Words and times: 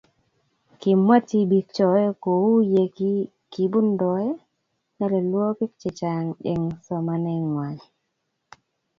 Kimwa 0.81 1.15
tibiik 1.27 1.67
choe 1.75 2.03
ko 2.21 2.31
uu 2.49 2.59
ye 2.73 2.83
kibuntoe 3.51 4.27
nyalilwokik 4.97 5.71
che 5.81 5.89
chang 5.99 6.29
eng 6.51 6.65
somanee 6.85 7.41
ngwang. 7.47 7.79